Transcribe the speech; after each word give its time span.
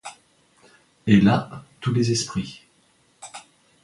Et 1.05 1.21
là 1.21 1.63
tous 1.79 1.93
les 1.93 2.09
esprits. 2.11 2.63